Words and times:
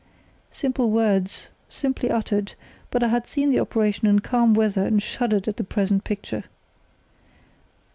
(Simple 0.49 0.89
words, 0.89 1.49
simply 1.69 2.09
uttered; 2.09 2.55
but 2.89 3.03
I 3.03 3.09
had 3.09 3.27
seen 3.27 3.51
the 3.51 3.59
operation 3.59 4.07
in 4.07 4.17
calm 4.21 4.55
water 4.55 4.81
and 4.83 4.99
shuddered 4.99 5.47
at 5.47 5.57
the 5.57 5.63
present 5.63 6.03
picture.) 6.05 6.45